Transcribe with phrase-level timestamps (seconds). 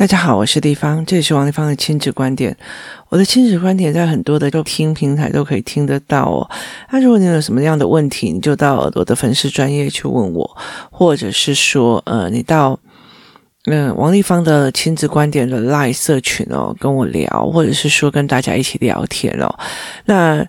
[0.00, 2.56] 大家好，我是丽芳，这里是王丽芳的亲子观点。
[3.10, 6.50] 我的亲子观点在很多的收听平台都可以听得到哦。
[6.90, 10.56] 那如果你有什么样的问题，你就到我的粉丝专业去问我，
[10.90, 12.80] 或者是说，呃，你到
[13.66, 19.54] 嗯、王丽芳的亲子观点的 Live 社群哦，跟我聊，或者是说跟大家一起聊天哦。
[20.06, 20.42] 那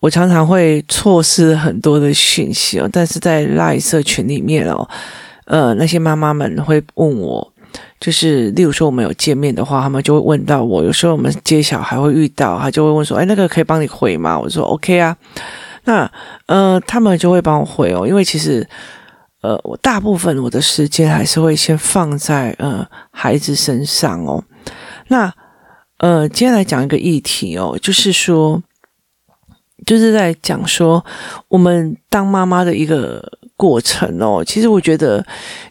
[0.00, 4.88] 我常常会错失很多的讯息哦，但是在 Live 社群里面哦，
[5.44, 7.52] 呃，那些妈妈们会问我。
[8.00, 10.84] 就是，例如说我们有见面的话，他们就会问到我。
[10.84, 15.16] 有时候我们接小孩会遇到，他就会问说：“哎，那个可以帮你回吗？”我说：“OK 啊。”
[15.84, 16.10] 那
[16.46, 18.68] 呃，他们就会帮我回哦，因为其实
[19.40, 24.44] 呃，我大部分我的时间还是会先放在呃孩子身上哦。
[25.08, 25.32] 那
[25.98, 28.62] 呃，接下来讲一个议题哦，就是说，
[29.86, 31.04] 就是在讲说
[31.48, 33.38] 我们当妈妈的一个。
[33.56, 35.24] 过程哦，其实我觉得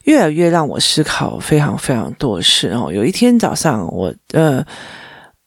[0.04, 2.90] 越来越让我思考非常非常多的事哦。
[2.92, 4.66] 有一天早上我，我呃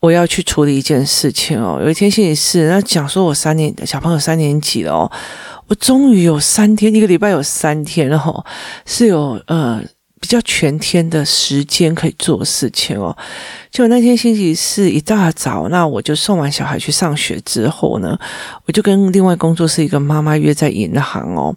[0.00, 1.80] 我要去处理一件事情哦。
[1.82, 5.10] 有一天星期四，那讲说我三年小朋友三年级了哦，
[5.68, 8.44] 我终于有三天，一个礼拜有三天哦，
[8.84, 9.82] 是有呃
[10.20, 13.16] 比较全天的时间可以做事情哦。
[13.70, 18.18] 就那天星期四一大早，那我就送完小孩去上学之后呢，
[18.64, 21.54] 我就跟另外工作室一个妈妈约在银行哦。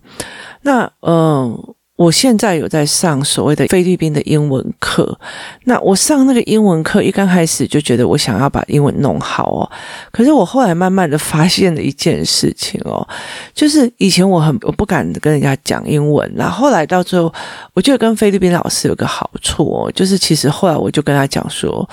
[0.64, 1.58] 那嗯、
[2.00, 5.20] 我现在有在上所谓的菲律宾的英文课。
[5.66, 9.70] 那我上那个英文课，一刚开始就觉得我想要把英文弄好哦。
[10.10, 13.06] 可是我后来慢慢的发现了一件事情哦，
[13.54, 17.34] 就是以前我很我不敢跟人家讲英文，然后后来到最后，
[17.74, 21.86] 我觉得跟菲律宾老师有个好处哦，就是其实后来我就跟他讲说，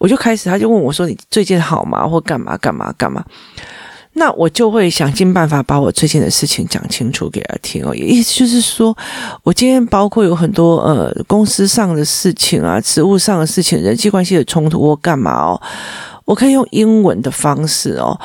[0.00, 2.04] 我就开始他就问我说：“你最近好吗？
[2.04, 3.24] 或干嘛干嘛干嘛？”
[4.14, 8.96] 那我就会想尽办法把我最近的事情讲清楚给他听哦，意思就是说，
[9.42, 15.60] 我今天包括有很多呃公司上的事情啊，职务上的事情，人际关系的冲突或干嘛哦，
[16.26, 18.18] 我可以用英文的方式哦。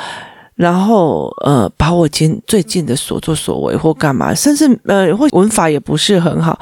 [0.57, 6.59] 然后，呃，把我今最近的所作所为或干嘛，甚至呃，或文法也不是很好，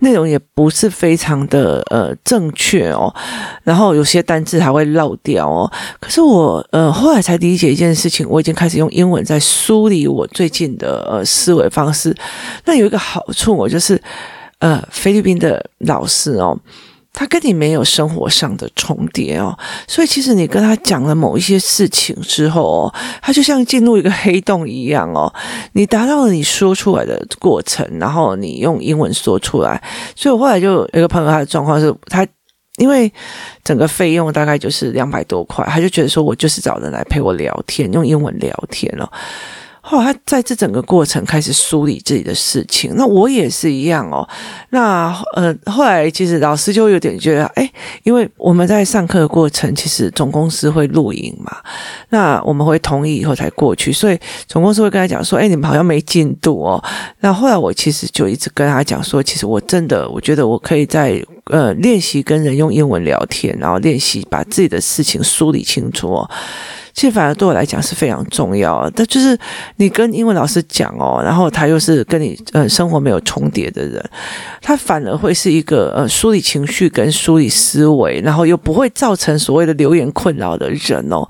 [0.00, 3.14] 内容也不是非常的呃正确哦。
[3.62, 5.70] 然后有些单字还会漏掉哦。
[6.00, 12.12] 可是我呃后来才理解一件事情，我已经开始用英文在梳理我最近的呃思维方式。
[12.64, 14.02] 那有一个好处，我就是
[14.58, 16.58] 呃菲律宾的老师哦。
[17.18, 25.32] 他跟你没有生活上的重叠哦，所以其实你跟他讲了某一些事情之后哦，他就像进入一个黑洞一样哦，
[25.72, 29.82] 你达到了你说出来的过程，然后你用英文说出来，
[30.14, 32.26] 所以我后来就有一个朋友，他的状况是他
[32.76, 33.10] 因为
[33.64, 39.10] 整个费用大概就是两百多块，他就觉得说我就是找人来陪我聊天，用英文聊天哦。
[39.88, 44.28] 后来他在这整个过程开始梳理自己的事情，那我也是一样哦。
[44.70, 47.70] 那呃，后来其实老师就有点觉得，哎，
[48.02, 51.56] 因为我们在上课的过程，其实总公司会录影嘛，
[52.08, 56.82] 那我们会同意以后才过去，所以总公司会跟他讲说，哎，你们好像没进度哦。
[57.20, 66.30] 那后来我其实就一直跟他讲说，其实我真的我觉得我可以在呃练习跟人用英文聊天，然后练习把自己的事情梳理清楚哦。
[66.96, 69.38] 其实反而对我来讲是非常重要，但就是
[69.76, 74.02] 你跟英文老师讲哦，然后他又是跟你呃生活没有重叠的人，
[74.62, 81.28] 他反而会是一个呃梳理情绪跟梳理思维，然后又不会造成所谓的留言困扰的人哦。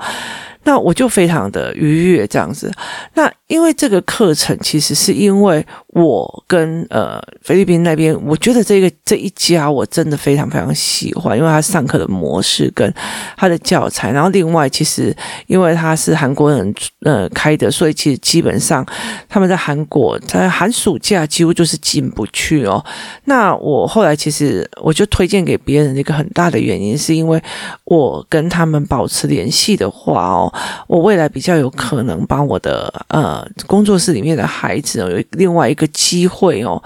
[0.67, 2.71] 那我就非常的愉悦这样子。
[3.15, 12.93] 那因为这个课程其实是因为我跟呃菲律宾那边，我觉得这个这一家我真的非常非常喜欢，因为他上课的模式跟
[13.37, 14.11] 他的教材。
[14.11, 15.17] 然后另外其实
[15.47, 18.85] 因为他是韩国人呃开的，所以其实基本上
[19.29, 22.85] 他们在韩国在寒暑假几乎就是进不去哦。
[23.27, 27.41] 那我后来其实我就推荐给别人的一个很大的原因，是因为
[27.85, 30.53] 我跟他们保持联系的话哦。
[30.87, 36.83] 我未来比较有可能帮我的呃工作室里面的孩子有另外一个机会哦，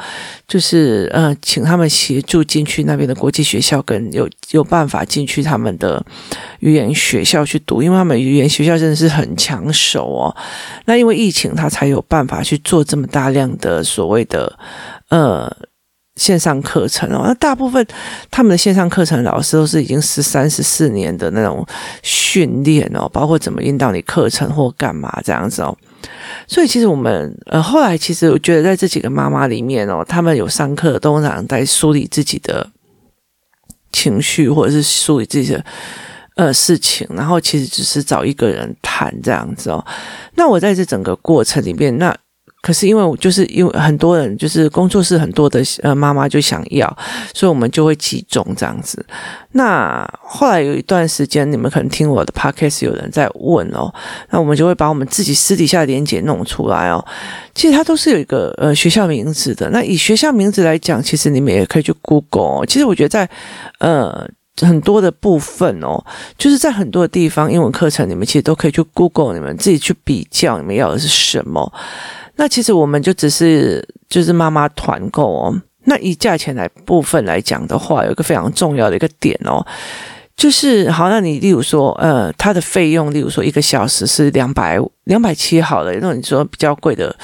[0.47, 6.05] 就是呃请他们协助进去那边的国际学校，跟有有办法进去他们的
[6.61, 10.37] 语言学校去读，因为他们语言学校真的是很抢手哦。
[10.85, 14.59] 那因为疫情，他才有办法去做这么大量的所谓的
[15.09, 15.51] 呃。
[16.21, 17.85] 线上课程哦，那大部分
[18.31, 21.67] 他们的线上课程老师都是已经十三、十四年的那种
[22.03, 25.75] 训练哦，包括怎么引导你课程或干嘛这样子哦。
[26.47, 32.69] 所以其实我们呃后来其实我觉得在这几个妈妈里面哦，他们有上课都常常在梳理自己的
[33.91, 35.65] 情绪，或者是梳理自己的
[36.37, 39.83] 呃事情，然后其实只是找一个人谈这样子哦。
[40.35, 42.15] 那我在这整个过程里面，那。
[42.63, 46.97] 可是因为就是因为很多人就是工作室很多的呃妈妈就想要，
[47.33, 49.05] 所以我们就会集中这样子。
[49.53, 53.93] 那后来有一段时间，你们可能听我的 podcast 有人在问哦，
[54.29, 57.05] 那我们就会把我们自己私底下的连结弄出来哦。
[57.55, 59.69] 其实它都是有一个呃学校名字的。
[59.71, 62.67] 那以学校名字来讲，其实你们也可以去 Google 哦。
[62.67, 63.29] 其实我觉得在
[63.79, 64.29] 呃
[64.61, 66.05] 很多的部分哦，
[66.37, 71.73] 就是在很多的地方英文课程，你们其实都可以去 Google，你们自己去比较你们要的是什么。
[72.37, 75.63] 那其实我们就只是就是妈妈团购哦。
[75.85, 79.67] 那以价钱来部分来讲的话，有一个非常重要的一个点哦，
[80.37, 87.15] 就是好，那你例如说呃，它的费用，例如说一个小时是两百两百七好了，那你说比较贵的，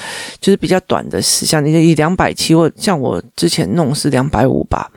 [0.41, 4.89] 就是比较短的时，像你以两百七或像我之前弄是两百五吧。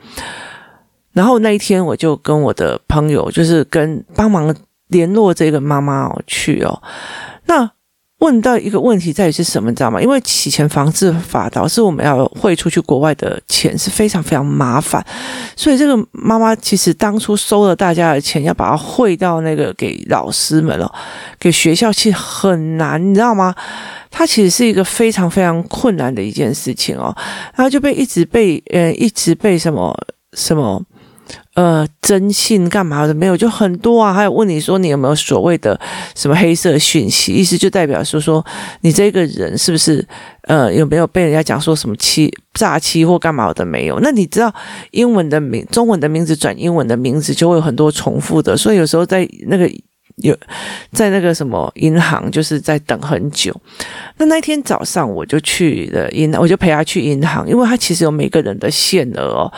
[1.13, 4.53] 然后那一天我就跟我的朋友，就是跟帮忙
[4.87, 6.81] 联络这个妈妈哦去哦，
[7.45, 7.71] 那。
[8.21, 10.01] 问到一个问题在于是什么，你知道吗？
[10.01, 15.03] 因为洗钱防治法导致我们要汇出去国外的钱是非常非常麻烦，
[15.55, 20.91] 所以这个妈妈其实当初收了大家的钱，要把它汇到那个给老师们了，
[21.39, 23.53] 给学校其实很难，你知道吗？
[24.11, 27.15] 它其实是一个非常非常困难的一件事情哦，
[27.55, 29.97] 然后就被一直被呃一直被什么
[30.33, 30.83] 什么。
[31.53, 34.13] 呃，征信干嘛的没有，就很多啊。
[34.13, 35.77] 还有问你说，你有没有所谓的
[36.15, 37.33] 什么黑色讯息？
[37.33, 38.45] 意思就代表说说
[38.81, 40.07] 你这个人是不是
[40.43, 43.99] 呃有没有被人家讲说什么欺诈欺或干嘛的没有？
[43.99, 44.53] 那你知道
[44.91, 49.69] 英文的名中文的名字转英文的名字就会有很多重复的，所以有时候在那个
[50.17, 50.33] 有
[50.93, 53.53] 在那个什么银行就是在等很久。
[54.15, 59.51] 那那天早上我就去了银，我就陪他去银行，因为他其实有每个人的限额哦。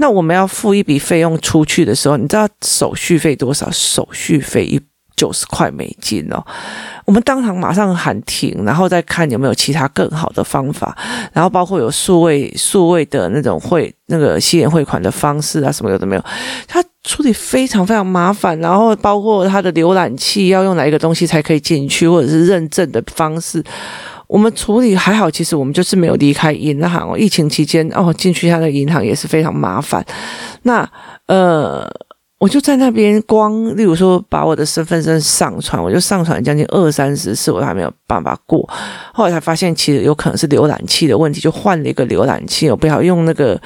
[0.00, 3.70] 那我们要付一笔费用出去的时候，你知道手续费多少？
[3.70, 4.80] 手续费一
[5.14, 6.42] 九十块美金哦。
[7.04, 10.96] 我们当场马上喊停，然后再看有没有其他更好的方法，
[11.34, 16.24] 然后包括有数位数位的那种汇那个吸引汇款的方式啊，什么有的没有。
[16.66, 23.62] 他处理非常非常麻烦，然后包括他的浏览器要用哪一个东西才可以进去，或者是认证的方式。
[24.30, 27.18] 我们处理还好，其实我们就是没有离开银行哦。
[27.18, 30.06] 疫情期间哦，进去他的银行也是非常麻烦。
[30.62, 30.88] 那
[31.26, 31.84] 呃，
[32.38, 38.64] 我就在那边光，例如说把我的身份证上传，我就上传将近二三十次，我还没有办法过。
[39.12, 43.60] 后来才发现，其实有可能是浏览器的问题，就换了一个浏览器，我不要用那个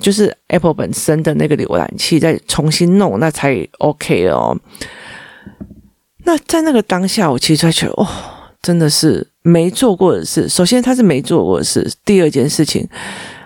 [0.00, 4.56] 就是 Apple 本身的那个浏览器，再重新弄，那才 OK 哦。
[6.24, 8.08] 那在那个当下，我其实才觉得哦。
[8.60, 10.48] 真的是没做过的事。
[10.48, 11.90] 首先，他是没做过的事。
[12.04, 12.86] 第二件事情，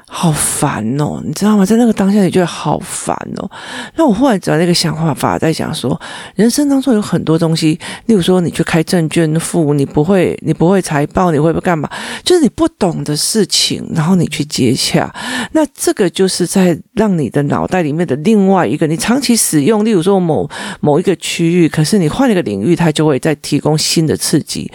[0.07, 1.65] 好烦哦，你知道吗？
[1.65, 3.51] 在那个当下，你觉得好烦哦。
[3.97, 5.99] 那我后来找那个想法法在讲说，
[6.35, 11.89] 人生当中有很多东西，例如说，你去开证券户，你不会，你不会财报，你会不会干嘛？
[12.23, 15.11] 就是你不懂的事情，然后你去接洽。
[15.53, 20.47] 那这个就是在让你的脑袋里面的另外一个，你长期使用，例如说某
[20.81, 24.71] 某一个区域，可是你换了一个领域，它就会再提供新的刺激。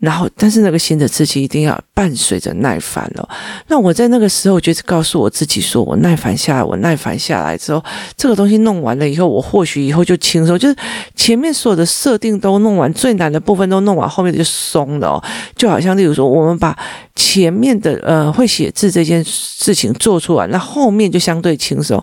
[0.00, 3.28] 然后，但是那个新的刺激一定要伴随着耐烦了。
[3.66, 7.82] 那我在那个时候，就是告诉我自己说：“我耐烦下来，我耐烦下来之后，
[8.16, 10.56] 这个东西弄完了以后，我或许以后就轻松。
[10.56, 10.76] 就是
[11.16, 15.24] 前面所有的设定都弄完，最难的部分都弄完，后面就松了哦。
[15.56, 16.78] 就好像例如说，我们把
[17.16, 22.00] 前面的呃会写字这件事情做出来，那后面就相对轻松。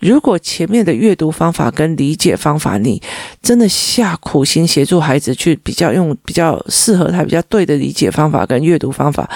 [0.00, 3.02] 如果前面的阅读方法跟理解方法，你
[3.42, 7.40] 真的下苦心协助孩子去比较用比较适合他比较。
[7.40, 9.28] 比较对的理解方法跟阅读方法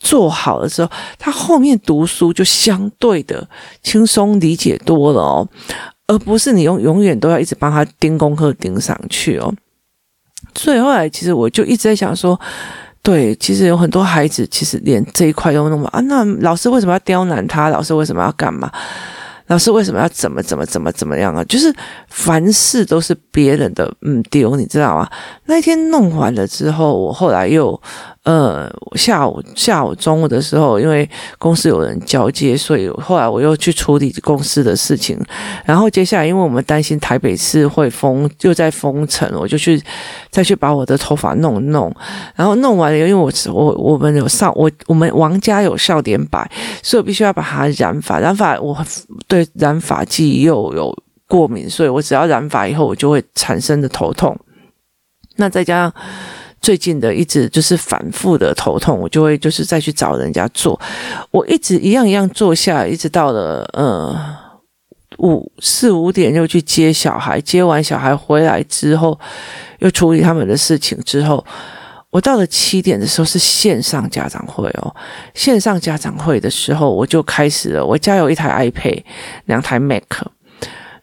[0.00, 3.48] 做好的时候，他后面读书就相对的
[3.80, 5.48] 轻松理解多了哦，
[6.08, 9.54] 而不是你用永远都要一直帮他盯功课盯上去哦。
[10.56, 12.36] 所以后来其实我就一直在想说，
[13.02, 17.68] 对，其实有很多孩子其实连这一块都弄不啊，那老师为什么要刁难他？
[17.68, 18.68] 老师为什么要干嘛？
[19.52, 21.44] 老师为什么要怎么怎么怎么怎么样啊？
[21.44, 21.70] 就是
[22.08, 25.10] 凡事都是别人的嗯丢，你知道吗？
[25.44, 27.78] 那一天弄完了之后，我后来又。
[28.24, 31.08] 呃，下午下午中午的时候，因为
[31.40, 35.18] 公司有人交接，所以后来我又去处理公司的事情。
[35.64, 39.82] 然后接下来，因为我们担心台北市会封，又在封城，我就去
[40.30, 41.92] 再去把我的头发弄弄。
[42.36, 46.48] 然后弄完了，因为我我我们有上我我们王家有笑点摆，
[46.80, 48.20] 所以我必须要把它染发。
[48.20, 48.86] 染发我
[49.26, 54.38] 对染发剂又有过敏，所以我只要染发以后，我就会产生的头痛。
[55.34, 55.92] 那再加上。
[56.62, 60.80] 最近的一直就是反复的头痛，我就会就是再去找人家做。
[61.32, 64.16] 我一直一样一样做下，一直到了呃
[65.18, 69.18] 五四五点又去接小孩，接完小孩回来之后，
[69.80, 71.44] 又处理他们的事情之后，
[72.10, 74.94] 我到了七点的时候是线上家长会哦，
[75.34, 77.84] 线上家长会的时候我就开始了。
[77.84, 79.02] 我家有一台 iPad，
[79.46, 80.02] 两台 Mac，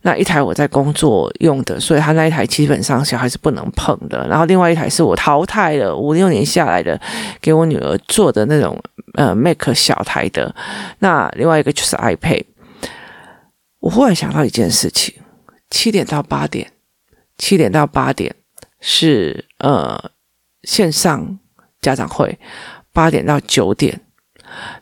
[0.01, 4.27] 那一台我在工作用的，所以他那一台基本上小孩是不能碰的。
[4.27, 6.99] 然后另外一台是我淘汰了五六年下来的，
[7.41, 8.81] 给我女儿做的那种
[9.15, 10.53] 呃 Mac 小台的。
[10.99, 12.45] 那另外一个就是 iPad。
[13.79, 15.15] 我忽然想到一件事情：
[15.69, 16.71] 七点到八点，
[17.37, 18.35] 七点到八点
[18.79, 20.11] 是呃。
[20.63, 21.39] 线上
[21.79, 22.37] 家长会，
[22.91, 24.01] 八点到九点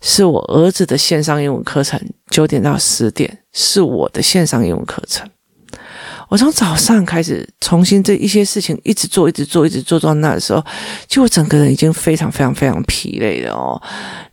[0.02, 5.30] 是我儿子的线上英文课程，九点到十点是我的线上英文课程。
[6.30, 10.62] 我从早上开始重新这一些事情一直做，一直做，一直做到那的时候，
[11.08, 13.82] 就我整个人已经非常非常非常疲累了哦。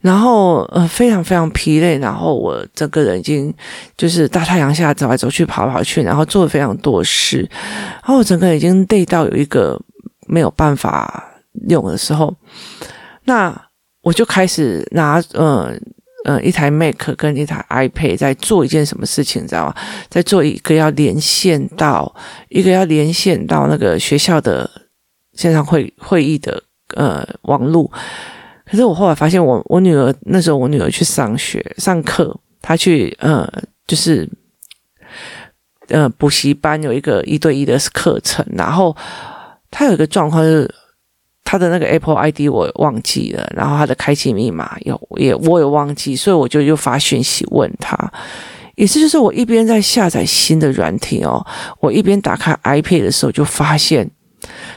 [0.01, 3.55] 然后呃，非常非常疲累，然后我整个人已经
[3.97, 9.81] 就是大太阳下走来走去，跑跑去，然后做了非常多事，然后我整个人已经累到有一个
[10.27, 11.31] 没有办法。
[11.69, 12.35] 用的时候，
[13.27, 13.57] 那
[14.05, 15.75] 我就开始拿呃
[16.27, 19.75] 呃一台 Mac 跟一台 iPad 在做一件什么事情，你知道吗？
[20.11, 22.15] 在做一个要连线到
[22.51, 24.71] 一个要连线到那个学校的
[25.33, 26.63] 线上会会议的
[26.95, 27.91] 呃网络。
[28.67, 33.51] 可是我后来发现我，我女儿那时候我女儿去上学上课，她去呃
[33.87, 34.29] 就是
[35.89, 38.95] 呃补习班有一个一对一的课程，然后
[39.71, 40.73] 她有一个状况是。
[41.55, 47.97] 他的那个 Apple ID 我忘记了，然后他的开启密码有也我也忘记，所以我就又发讯息问他。
[48.75, 51.47] 意思就是我一边在下载新的软体哦，
[51.79, 54.11] 我一边打开 iPad 的时候就发现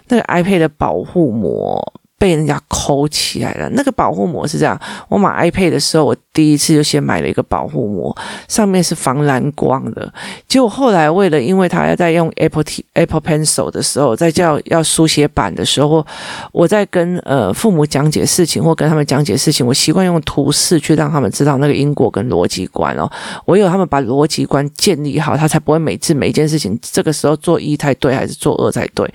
[0.10, 1.94] 那个 iPad 的保护膜。
[2.20, 3.70] 被人家抠起来了。
[3.70, 4.76] 那个保护膜是这样，
[5.08, 8.16] 我买 iPad 的时候，我第一次就先买了一个保护膜，
[8.48, 10.14] 上面是防蓝光的。
[10.48, 12.64] 结果后来为了，因为他要在用 Apple
[12.94, 16.06] Apple Pencil 的时候，在叫要书写板的时候，
[16.52, 23.10] 我在跟呃父母讲解事情或跟他们讲解事情，我习惯用图示去让他们知道那个因果跟逻辑观哦。
[23.48, 29.12] 唯有他们把逻辑观建立好，他才不会每次每一件事情这个时候做一才对，还是做二才对。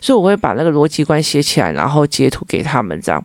[0.00, 2.36] 所以我会把那个逻辑观写起来，然后截图。
[2.46, 3.24] 给他们这样，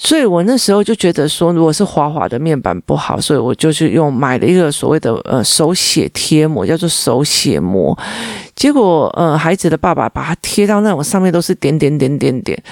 [0.00, 7.98] 所以我那时候就觉得说，如果是滑滑的面板不好，所以我就去用买了一个所谓的呃手写贴膜，叫做手写膜。
[8.54, 12.62] 结果呃孩子的爸爸把它贴到那种上面都是点点点点点。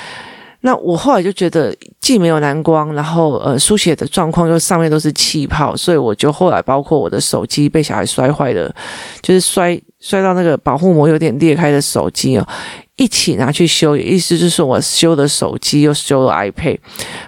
[0.60, 8.74] 那我后来就觉得既没有蓝光，然后呃书写的状况又上面都是气泡，所以我就后来包括我的手机被小孩摔坏的，
[9.20, 12.46] 就是摔摔到那个保护膜有点裂开的手机哦。
[12.94, 16.78] 一起拿去修，意思就是我修的手机又修了 iPad，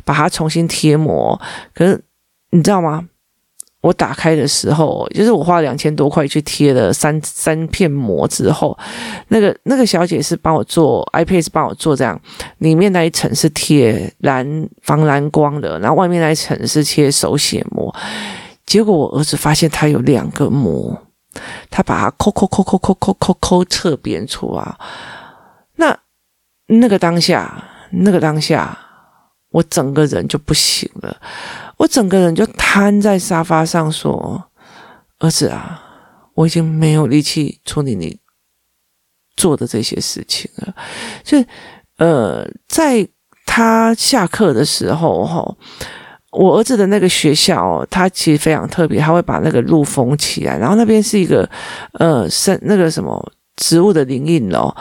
[0.04, 1.38] 把它重新贴膜。
[1.74, 2.00] 可是
[2.50, 3.04] 你知道吗？
[3.80, 8.76] 我打开的时候，就是我花了两千多块去贴了三三片膜之后，
[9.28, 12.20] 那个那个小姐是帮我做 iPad，是帮我做这样，
[12.58, 17.94] 里面那一层是贴蓝防蓝光的，然后外面那一层是贴手写膜。
[18.66, 21.00] 结果我儿子发现他有两个膜，
[21.70, 24.78] 他把它抠抠抠抠抠抠抠侧边出啊。
[25.76, 25.98] 那
[26.66, 28.76] 那个当下，那个当下，
[29.50, 31.16] 我整个人就不行了，
[31.76, 34.50] 我整个人就瘫在沙发上说
[35.18, 35.82] ：“儿子啊，
[36.34, 38.18] 我已经没有力气处理你
[39.36, 40.74] 做的这些事情了。”
[41.24, 41.42] 就
[41.96, 43.08] 呃，在
[43.46, 45.56] 他下课的时候，哈，
[46.38, 51.48] 我儿子的那个学校哦，他其实非常特别，他会把那个路封起来，然后那边是一个
[51.94, 54.72] 呃，生那个什么植物的林荫楼。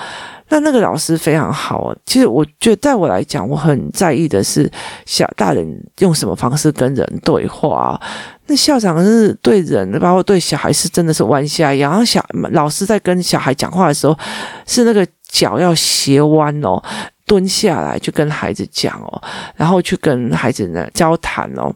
[0.50, 4.72] 那那个老师非常好，其实我觉得，在我来讲，我很在意的是
[5.06, 5.68] 小大人
[6.00, 8.00] 用什么方式跟人对话。
[8.46, 11.90] 那校长是对人，包括对小孩，是真的是弯下腰。
[11.90, 14.18] 然后小老师在跟小孩讲话的时候，
[14.66, 16.82] 是那个脚要斜弯哦，
[17.28, 19.22] 蹲下来去跟孩子讲哦，
[19.56, 21.72] 然后去跟孩子呢交谈哦。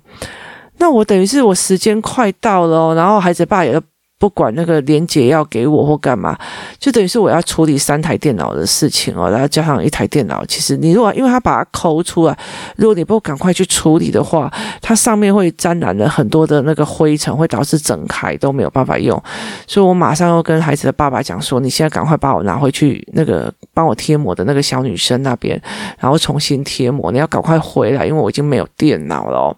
[0.80, 3.80] 那我等于是我时间快到了哦，然后孩子爸也。
[4.22, 6.38] 不管那个连结要给我或干嘛，
[6.78, 10.46] 就等于是我要处理三台电脑的事情哦，然后加上一台电脑。
[10.46, 12.38] 其实你如果因为他把它抠出来，
[12.76, 19.20] 如果你不赶快去处理的话，它上面会沾染了很多的那个灰尘，会导致整台都没有办法用。
[19.66, 25.62] 所以我马上要跟孩子的爸爸讲说，你现在赶快把我拿回去那个帮我贴膜的那个小女生那边，
[26.00, 27.12] 然后重新贴膜。
[27.12, 29.58] 你要赶快回来，因为我已经没有电脑了哦。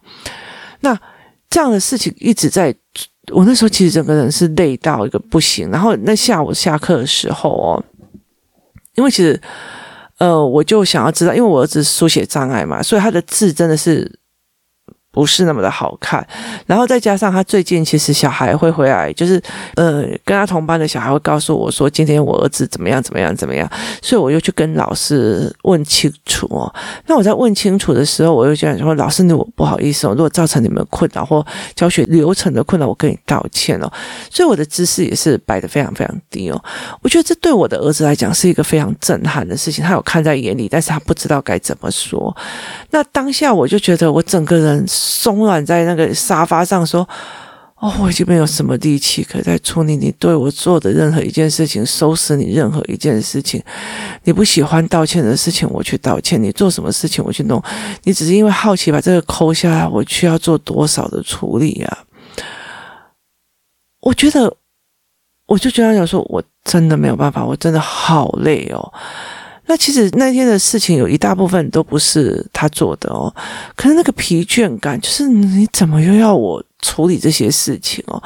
[0.81, 0.97] 那
[1.49, 2.75] 这样的事情一直在。
[3.31, 7.83] 我那时候其实整个人是累到一个不行，然后那下午下课的时候哦，
[8.95, 9.41] 因为其实
[10.17, 14.19] 呃，我就想要知道，因为我儿子书写障碍嘛，所以他的字真的是
[15.13, 16.27] 不是那么的好看，
[16.65, 19.39] 然后再加上他最近其实小孩会回来，就是
[19.75, 23.69] 呃跟他同班的小孩会告诉我说，今天我儿子怎么样怎么样怎么样，
[24.01, 26.73] 所以我又去跟老师问清楚哦。
[27.05, 33.93] 那我在问清楚的时候，我又讲说，老师，你我不好意思哦，如果造成你们困扰或教学流程的困扰，我跟你道歉哦。
[34.31, 36.59] 所以我的姿势也是摆得非常非常低哦。
[37.03, 42.35] 我觉得这对我的儿子来讲是一个非常震撼的事情，他有看在眼里，但是他不知道该怎么说。
[42.89, 44.83] 那当下我就觉得我整个人。
[45.03, 47.07] 松软在那个沙发上，说
[47.75, 53.61] ：“哦，我已经没有什么力气可再处理你对我做的任何一件事情，收拾你任何一件事情。
[54.23, 57.61] 你不喜欢道歉的事情，我去道歉；你做什么事情，我去弄。
[58.03, 62.05] 你只是因为好奇把这个抠下来，我需要做多少的处理啊？
[63.99, 64.55] 我觉得，
[65.47, 68.93] 我就觉得想说，我真的没有办法，我真的好累哦。”
[69.65, 73.33] 那其实那天的事情有一大部分都不是他做的哦，
[73.75, 78.21] 可是那个疲倦感，就是你怎么又要我处理这些事情哦？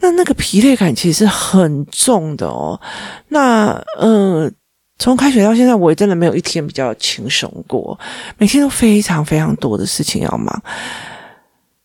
[0.00, 2.80] 那那个疲累感其实很重的哦。
[3.28, 4.50] 那呃，
[4.98, 7.98] 从开学到现在，我也真的没有一天比较轻松过，
[8.38, 10.62] 每天都非常非常多的事情要忙。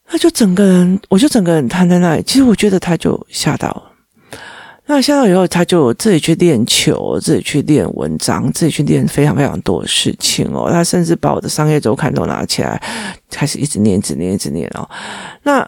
[0.10, 2.24] 那就整个人，我就整个人瘫在那里。
[2.24, 3.87] 其实我觉得他就吓到了。
[4.90, 10.70] 那下到以后，他就自己去练球，自己去练文章，自己去练非常非常多的事情哦。
[10.72, 12.82] 他甚至把我的商业周刊都拿起来，
[13.30, 14.90] 开始一直念，一直念，一直念哦。
[15.44, 15.68] 那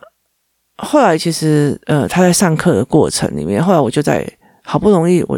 [0.77, 4.25] 后来其实，呃，他在上课的过程里面，后来我就在
[4.63, 5.38] 好不容易，我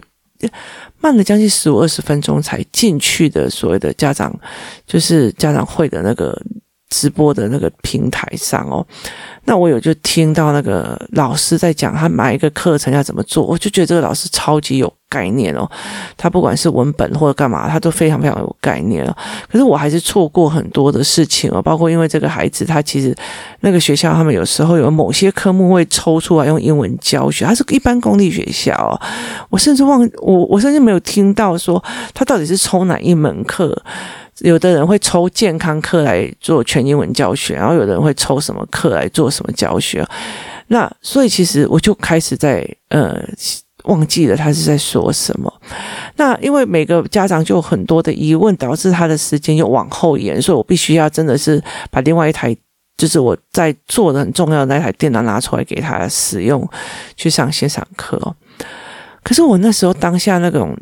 [0.99, 4.31] 慢了将近十五二十分钟才进去的所谓的家长，
[4.85, 6.39] 就是家长会的那个。
[6.91, 8.85] 直播的那个平台上哦，
[9.45, 15.69] 那我有就听到那个老师在讲他买一个课程要怎么做，我就觉得这个老师超级有概念哦。
[16.15, 19.15] 他不管是文本或者干嘛，他都非常非常有概念哦。
[19.51, 23.13] 可是我还是错过很多的事情哦，包括因为这个孩子他其实
[23.59, 28.95] 那个学校他们有时候有某些科目会抽出来用英文教学，他是一般公立学校哦。
[29.49, 33.77] 我甚至忘我我甚至没有听到说他到底是抽哪一门课。
[34.39, 40.03] 有的人会抽健康课来做全英文教学，然后有的人会抽什么课来做什么教学。
[40.67, 43.21] 那所以其实我就开始在呃
[43.83, 45.51] 忘记了他是在说什么。
[46.15, 52.55] 那因为每个家长就有很多的疑问，导致他的时间又往后延，所以我必须要真的是把另外一台
[52.97, 56.67] 就是我在做的很重要的那台电脑拿出来给他使用，
[57.15, 58.35] 去上线上课。
[59.23, 60.75] 可是我那时候当下那种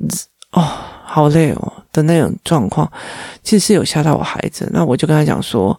[0.52, 0.62] 哦，
[1.04, 1.74] 好累哦。
[1.92, 2.88] 的那种状况，
[3.42, 4.70] 其实是有吓到我孩子。
[4.72, 5.78] 那我就跟他讲说，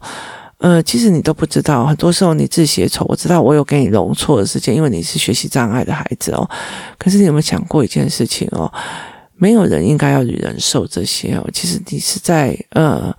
[0.61, 6.47] 呃，其实你都不知道，很多时候你自写丑，我知道我有给你容错的时间，因为你是学习障碍的孩子哦。
[6.99, 8.71] 可是你有没有想过一件事情哦？
[9.37, 11.49] 没有人应该要与人受这些哦。
[11.51, 13.11] 其实你是在呃，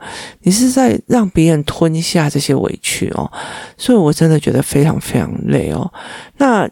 [0.43, 3.29] 你是在让别人吞下这些委屈哦。
[3.77, 5.93] 所以我真的觉得非常非常累哦。
[6.37, 6.71] 那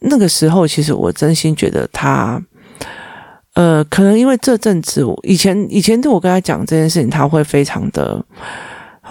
[0.00, 2.38] 那个时候，其实我真心觉得他。
[3.54, 8.22] 呃，可能因为这阵子，以前以前对我跟他讲这件事情，他会非常的。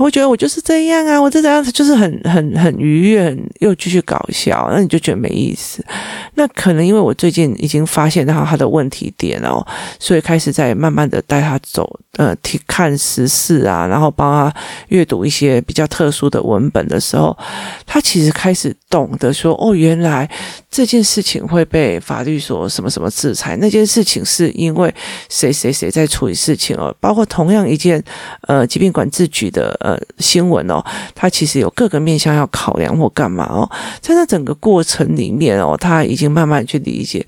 [0.02, 5.86] 我觉得我就是这样啊，我这样子就是很很很愉悦，又继续搞笑，那你就觉得没意思。
[6.34, 9.66] 那可能因为我最近已经发现到他的问题点哦，
[10.00, 17.38] 所以开始在慢慢的带他走，呃，提看时事啊，然后帮他阅读一些比较特殊的文本的时候，
[17.86, 20.28] 他其实开始懂得说，哦，原来
[20.70, 24.94] 这件事情会被法律所什么什么制裁，那件事情是因为
[25.30, 28.04] 谁谁谁在处理事情哦，包括同样一件
[28.48, 29.78] 呃疾病管制局的。
[30.20, 30.84] 新闻哦，
[31.16, 33.70] 他其实有各个面向要考量或干嘛哦，
[34.02, 37.26] 在那整个过程里面哦，他已经慢慢去理解，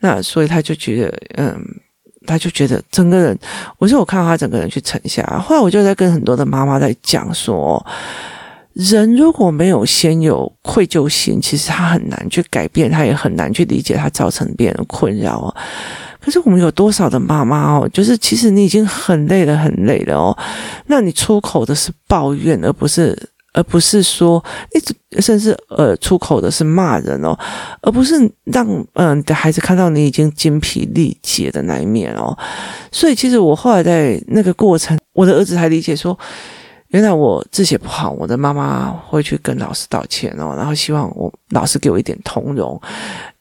[0.00, 1.56] 那所以他就觉得，嗯，
[2.26, 3.38] 他就觉得整个人，
[3.78, 7.84] 我说我看到他整个人去沉下，后来我就在跟很多的妈妈在讲说，
[8.72, 15.54] 人如果没有先有愧疚心，其实他很难去改变，他也很难去理解他造成别人的困扰哦。
[16.24, 20.36] 可是我们有多少的妈妈哦，就是其实你已经很累了，很累了哦。
[20.86, 23.14] 那你出口的是抱怨，而不是
[23.52, 24.42] 而不是说
[24.74, 27.38] 一直甚至呃出口的是骂人哦，
[27.82, 32.34] 而不是让嗯的孩子看到你已经精疲力竭的那一面哦。
[32.90, 36.18] 所以其实我后来在那个过程，我的儿子才理解说，
[36.88, 42.80] 原来我字写不好，我的妈妈会去跟老师道歉哦，然后希望我老师给我一点通融。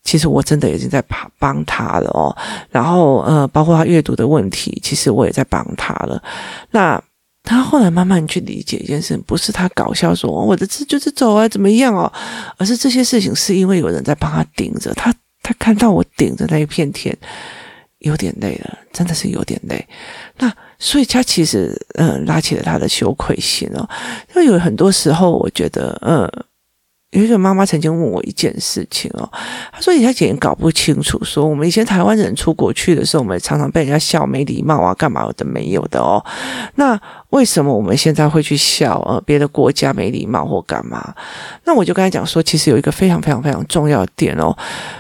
[0.03, 2.35] 其实我真的已经在帮帮他了哦，
[2.69, 6.21] 然后呃，包括他阅读的问题，其实我也在帮他了。
[6.71, 7.01] 那
[7.41, 12.11] 他后来慢慢去理解一件事，不是他搞笑说我的字就是走啊怎么样哦，
[12.57, 17.17] 而是这些事情是因为有人在帮他顶着，他他看到我顶着那一片天，
[17.99, 19.87] 有点累了，真的是有点累。
[20.37, 23.87] 那所以他其实嗯、拉起了他的羞愧心哦。
[24.35, 26.29] 因为有很多时候，我觉得嗯。
[27.13, 29.29] 有一个妈妈曾经问我一件事情哦，
[29.71, 36.23] 她说以前搞不清楚，说我们以前台湾人出国去的时候，我们常常被人家笑没礼貌啊，干嘛的没有的哦。
[36.75, 36.99] 那
[37.29, 41.13] 为什么我们现在会去笑呃别的国家没礼貌或干嘛？
[41.65, 44.55] 那我就跟她讲说，其实有一个非常非常非常重要的点哦，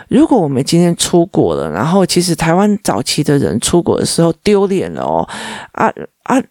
[0.07, 5.27] 如果我们今天出国了，然后其实台湾早期的人出国的时候丢脸了哦，
[5.71, 5.91] 啊
[6.23, 6.41] 啊。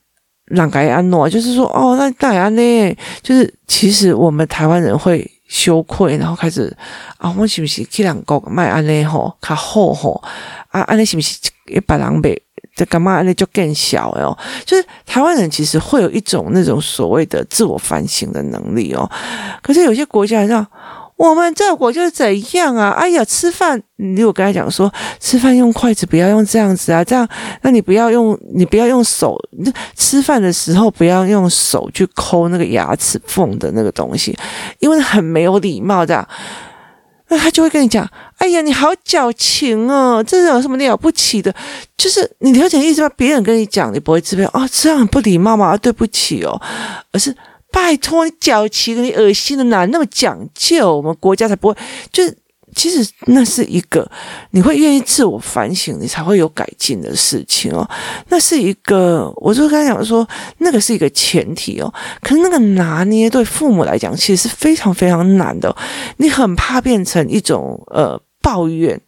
[0.47, 2.97] 让该安诺，就是说，哦，那大家呢？
[3.23, 6.75] 就是其实我们台湾人会羞愧，然后开始
[7.19, 9.05] 啊，我是不是去两个卖安尼？
[9.05, 10.23] 吼，较好吼
[10.69, 12.35] 啊，安尼是不是一百两百？
[12.75, 14.33] 这干嘛安呢就更小哦？
[14.65, 19.07] 就是台湾人其实会有一种那种所谓的自我反省的能力哦。
[19.63, 20.67] 可是有些国家像。
[21.17, 22.91] 我们这国就是怎样啊？
[22.91, 27.29] 哎呀，吃饭，你如果跟他讲说，吃饭用筷子不要用这样子啊，这样，
[27.61, 29.39] 那你不要用，你不要用手，
[29.97, 34.37] 吃饭的时候不要用手去抠那个牙齿缝的那个东西，
[34.81, 36.27] 因为很没有礼貌这样。
[37.29, 38.07] 那他就会跟你讲，
[38.39, 41.55] 哎呀，你好矫情哦，这是有什么了不起的？
[41.97, 43.09] 就是你了解意思吗？
[43.17, 45.77] 别人跟你讲，你不会自卑哦，这样很不礼貌嘛？
[45.77, 46.61] 对不起哦，
[47.13, 47.33] 而是。
[47.73, 50.95] 拜托你矫情，你恶心的哪那么讲究？
[50.95, 51.77] 我们国家才不会，
[52.13, 52.37] 就是
[52.77, 54.09] 其实那是一个
[54.51, 57.89] 你会愿意自我反省，你才会有改进的事情哦。
[58.29, 60.27] 那是一个，我就刚才讲说，
[60.59, 61.93] 那个是一个前提哦。
[62.21, 65.75] 可是那个拿捏对父母来讲，其实是非常非常难的。
[66.19, 69.01] 你很怕变成一种呃抱怨，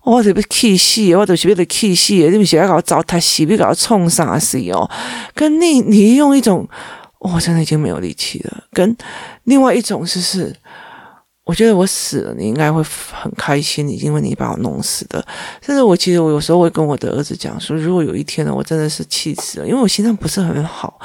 [0.00, 4.88] 或者被气死，或者是被气死，你们学校搞糟蹋死，别搞冲啥死哦。
[5.34, 6.68] 跟你你用一种。
[7.20, 8.64] 我、真的已经没有力气了。
[8.72, 8.96] 跟
[9.44, 10.54] 另外一种就是，
[11.44, 15.24] 我觉得我死了，你应该会很开心，因为你把我弄死的。
[15.62, 21.00] 甚至我其实我有时候会跟我的儿子讲说，如果有一天呢，我真的是气死了，因为我心脏不是很好，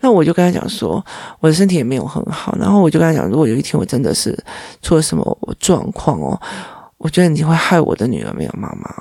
[0.00, 1.04] 那我就跟他讲说，
[1.40, 2.56] 我的身体也没有很好。
[2.58, 4.36] 然后我就跟他讲，如果有一天我真的是
[4.82, 6.38] 出了什么状况哦，
[6.98, 8.92] 我觉得你会害我的女儿没有妈妈。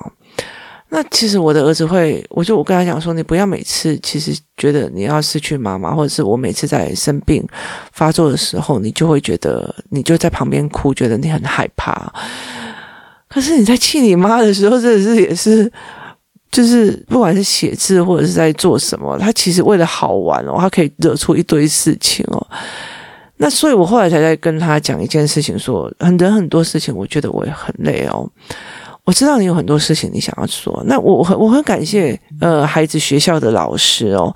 [0.95, 7.43] 那其实我的儿子会，我就我跟他讲说，你不要每次其实觉得你要失去妈妈，或者是我每次在生病
[7.91, 12.13] 发作的时候，你就会觉得你就在旁边哭，觉得你很害怕。
[13.27, 15.71] 可是你在气你妈的时候，真的是也是，
[16.51, 22.47] 就是不管是写字或者是在做什么，他其实为了好玩哦，他可以惹出一堆事情哦。
[23.37, 28.29] 那所以我后来才在跟他讲一件事情说，说很多很多事情，我觉得我也很累哦。
[29.05, 34.33] 我知道你有很多事情你想要说，那我我很我很感谢呃孩子学校的老师哦，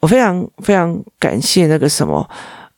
[0.00, 2.28] 我非常非常感谢那个什么。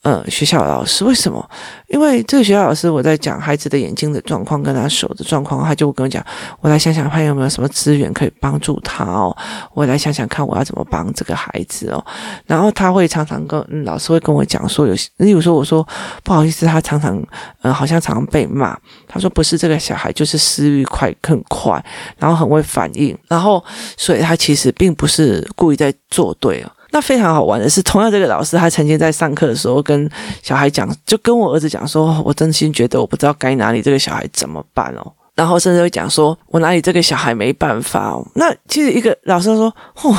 [0.03, 1.51] 呃，学校老师为什么？
[1.89, 6.25] 因为这个学校老师，我在讲孩子的眼睛的状况跟他手的状况，他就会跟我讲，
[6.61, 9.37] 我来想想看有没有什么资源可以帮助他哦。
[9.75, 12.03] 我来想想看我要怎么帮这个孩子哦。
[12.47, 15.87] 然后他会常常跟、嗯、老师会跟我讲说，有例如说我说
[16.23, 17.21] 不好意思，他常常
[17.63, 18.79] 呃好像常常被骂。
[19.09, 21.85] 他说不是这个小孩就是思虑快很快，
[22.19, 23.63] 然后很会反应，然后
[23.97, 26.71] 所以他其实并不是故意在作对哦。
[26.91, 30.11] 那非常好玩的是，同样这个老师，他曾经在上课的时候跟
[30.43, 38.27] 小孩讲，就跟我儿子讲说，我真心觉得我不知道该哪里这个小孩怎么办哦，然后甚至会讲说我哪里这个小孩没办法哦。
[38.35, 39.73] 那其实一个老师说，
[40.03, 40.17] 哦，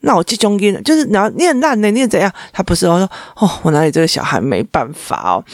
[0.00, 2.32] 那我集中音就是你要念烂的念怎样？
[2.52, 5.44] 他不是我说，哦，我哪里这个小孩没办法哦。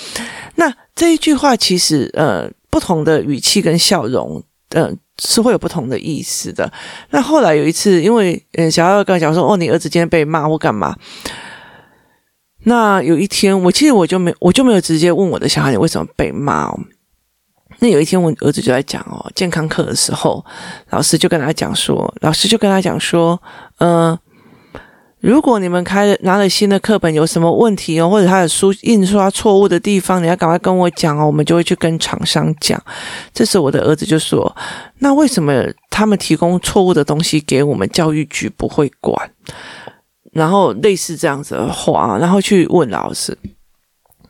[0.55, 4.41] 那这一句话其实呃，不同的语气跟笑容，
[4.77, 4.99] 嗯。
[5.19, 6.71] 是会有不同的意思的。
[7.09, 10.95] 那后来有一次，因为嗯，小孩跟我讲说：“哦，你儿子今天被骂或干嘛？”
[12.65, 16.79] 那有一天，我其实我就没我就没有直接问我的小孩：“你为什么被骂？”哦，
[17.79, 20.45] 那有一天，我儿子就在讲哦，健康课的时候，
[20.91, 23.41] 老师就跟他讲说：“老师就跟他讲说，
[23.79, 24.19] 嗯、”
[25.27, 32.81] 如果你们开拿了新的课本有什么问题哦，或者他的书印刷错误的地方，你要赶快跟我讲哦，我们就会去跟厂商讲。
[33.35, 34.57] 这时我的儿子就说
[35.01, 39.33] ：“那为什么他们提供错误的东西给我们教育局不会管？”
[40.31, 43.37] 然后类似这样子的话，然后去问老师。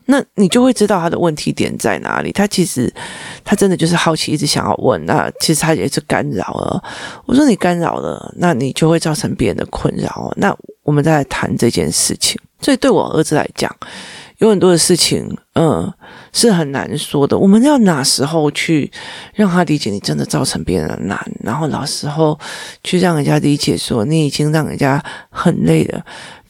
[0.08, 2.32] 那你就会知道他的问题点在哪里。
[2.32, 2.92] 他其实
[3.44, 5.04] 他真的就是好奇，一直想要问。
[5.04, 6.82] 那其实他也是干扰了。
[7.26, 10.32] 我说你干扰了，那你就会造成别人的困扰。
[10.36, 12.40] 那我们再来谈这件事情。
[12.60, 13.70] 所以对我儿子来讲，
[14.38, 15.92] 有很多的事情，嗯，
[16.32, 17.36] 是很难说的。
[17.36, 18.90] 我们要哪时候去
[19.34, 22.38] 让他理解你真的造成别人的难，然后哪时候
[22.84, 26.04] 去让人家理解说你已经让人家很累了，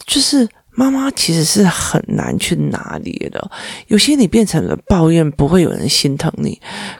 [0.04, 0.46] 就是。
[0.76, 3.50] 妈妈其实是很难去拿捏的。
[3.88, 6.52] 有些你变成了抱怨，不会有人心疼你；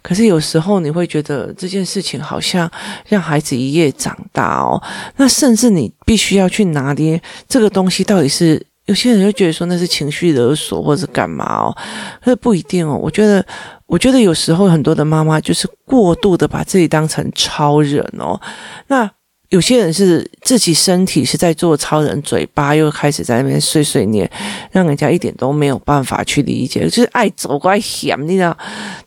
[0.02, 2.68] 可是有时候你会觉得这件事情好像
[3.06, 4.82] 让孩子一夜长大哦。
[5.16, 8.66] 那甚至你必须要去拿捏这个东西到底是。
[8.86, 11.76] 有些人就觉得说那是情绪勒索或者干嘛哦，
[12.22, 12.96] 那不一定哦。
[12.96, 13.44] 我觉得，
[13.86, 18.40] 我觉得有时候很多的妈妈就是过度的把自己当成超人哦。
[18.86, 19.10] 那。
[19.50, 24.30] 有些人是自己身体是在做超人，嘴巴又开始在那边碎碎念，
[24.70, 28.56] 让人家一点都没有办法去理解，就是爱走怪险，你知道？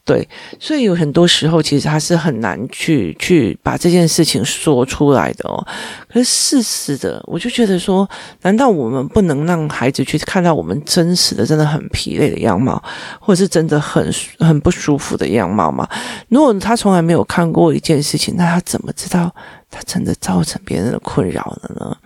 [0.03, 0.27] 对，
[0.59, 5.65] 所以有很多时候其实他是很难去去把这件事情说出来的哦。
[6.11, 8.05] 可是事实的，我就觉得说，
[8.41, 12.83] 难道我们不能让孩子去看到我们真实的、真的很疲累的样貌，
[13.21, 15.87] 或者是真的很很不舒服的样貌吗？
[16.27, 19.33] 如果他从来没有看过一件事情，那他怎么知道？
[19.71, 21.97] 他真的造成别人的困扰扰了呢？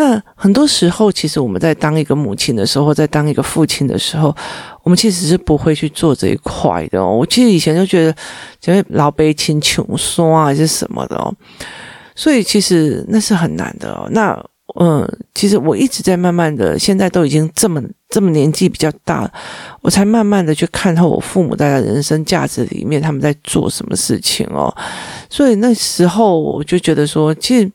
[0.00, 4.32] 那很多时候，其实我们在当一个母亲的时候，在当一个父亲的时候，
[4.84, 7.16] 我们其实是不会去做这一块的哦。
[7.16, 8.14] 我其实以前就觉得，
[8.66, 11.34] 因为老悲亲穷酸啊，还是什么的哦，
[12.14, 14.08] 所以其实那是很难的。
[14.12, 14.40] 那
[14.78, 19.28] 嗯，其实我一直在慢慢的，现在都已经这么这么年纪比较大，
[19.80, 24.72] 我才慢慢的去看透我父母在他人生价值里面他们在做什么事情哦。
[25.28, 27.72] 所以那时候我就觉得说，其实。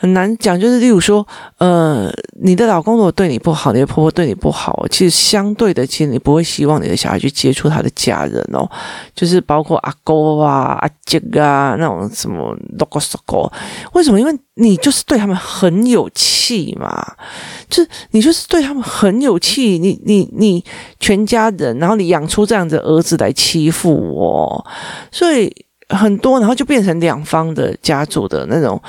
[0.00, 2.08] 很难讲，就是例如说，呃，
[2.40, 8.70] 你的老公如果对你不好，你的婆婆对你不好，其实相对的，其实你不会希望你的小孩去接触他的家人哦，
[9.12, 13.52] 就是包括阿公啊、阿姐啊那种什么啰啰嗦嗦。
[13.94, 14.20] 为什么？
[14.20, 17.04] 因为你就是对他们很有气嘛，
[17.68, 20.64] 就是你就是对他们很有气，你你你
[21.00, 24.64] 全家人，然后你养出这样的儿子来欺负我，
[25.10, 25.52] 所以
[25.88, 28.80] 很多，然后就变成两方的家族的那种。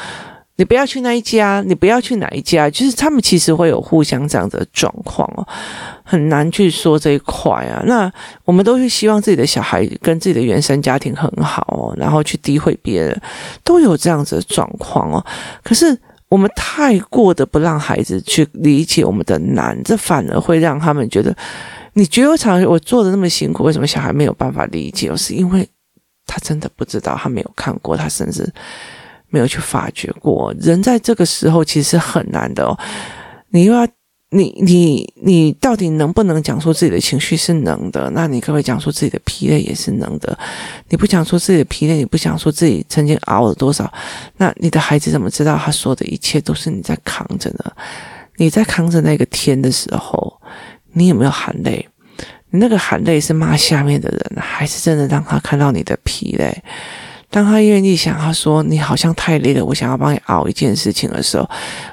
[0.60, 5.48] 你不要去那一家，你不要去哪一家，就是他们其实会有互相这样的状况哦，
[6.04, 7.82] 很难去说这一块啊。
[7.86, 8.12] 那
[8.44, 13.22] 我们都是希望自己的小孩跟自己的原生家庭很好哦，然后去诋毁别人，
[13.64, 15.26] 都有这样子的状况哦。
[15.64, 21.34] 可是我们太过的不让孩子去理解我们的难，这反而会让他们觉得，
[21.94, 25.16] 你觉得常我做的那么辛苦，为什么小孩没有办法理解？
[25.16, 25.66] 是因为
[26.26, 28.52] 他真的不知道，他没有看过，他甚至。
[29.30, 32.78] 没有去发觉过，人在这个时候其实很难的哦。
[33.50, 33.88] 你又要
[34.32, 38.10] 你你你到底能不能讲出自己的情绪是能的？
[38.12, 40.38] 那你可不可以讲出自己的疲累也是能的？
[40.90, 43.92] 你不讲出自己的疲累，你不讲出自己曾经熬了多少，
[44.38, 47.72] 那你的孩子怎么知道他说的一切都是你在扛着呢？
[48.38, 50.40] 你在扛着那个天的时候，
[50.94, 51.88] 你有没有含泪？
[52.52, 56.64] 你那个含泪是骂下面的人，还是真的让他看到你的疲累？
[57.32, 61.48] 当他愿意想，他说：“你好像太累了，我想要帮你熬一件事情的时候，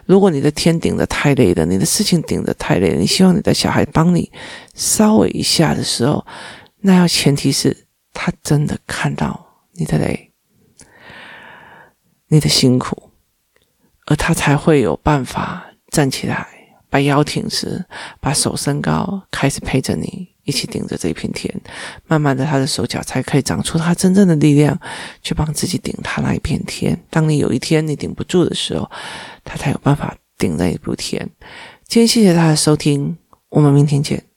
[0.07, 4.33] 如果你的天顶的太累了，你的事情顶的太累了，你希望你的小孩帮你
[4.75, 6.25] 稍微一下的时候，
[6.81, 10.33] 那要前提是他真的看到你的累，
[12.29, 13.11] 你的辛苦，
[14.07, 16.49] 而他才会有办法站起来，
[16.89, 17.85] 把腰挺直，
[18.21, 21.55] 把手伸高，开始陪着你。”一起顶着这片天，
[22.07, 24.81] 慢慢的，他的手脚才可以长出他真正的力量，
[25.21, 26.99] 去帮自己顶他那一片天。
[27.11, 28.91] 当你有一天你顶不住的时候，
[29.45, 31.31] 他才有办法顶那一片天。
[31.87, 33.19] 今天谢谢大家收听，
[33.51, 34.36] 我们明天见。